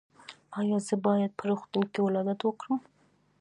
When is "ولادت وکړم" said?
2.01-2.79